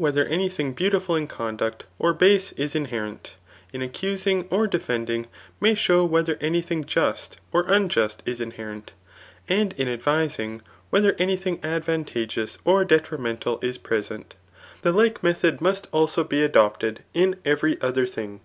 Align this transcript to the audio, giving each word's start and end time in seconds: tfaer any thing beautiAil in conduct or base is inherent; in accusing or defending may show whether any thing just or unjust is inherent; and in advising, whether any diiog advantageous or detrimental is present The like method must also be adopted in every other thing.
tfaer 0.00 0.26
any 0.30 0.48
thing 0.48 0.74
beautiAil 0.74 1.18
in 1.18 1.26
conduct 1.26 1.84
or 1.98 2.14
base 2.14 2.52
is 2.52 2.74
inherent; 2.74 3.34
in 3.70 3.82
accusing 3.82 4.46
or 4.48 4.66
defending 4.66 5.26
may 5.60 5.74
show 5.74 6.06
whether 6.06 6.38
any 6.40 6.62
thing 6.62 6.82
just 6.86 7.36
or 7.52 7.66
unjust 7.68 8.22
is 8.24 8.40
inherent; 8.40 8.94
and 9.46 9.74
in 9.74 9.88
advising, 9.88 10.62
whether 10.88 11.14
any 11.18 11.36
diiog 11.36 11.62
advantageous 11.62 12.56
or 12.64 12.82
detrimental 12.82 13.58
is 13.60 13.76
present 13.76 14.36
The 14.80 14.92
like 14.92 15.22
method 15.22 15.60
must 15.60 15.86
also 15.92 16.24
be 16.24 16.42
adopted 16.42 17.02
in 17.12 17.36
every 17.44 17.78
other 17.82 18.06
thing. 18.06 18.40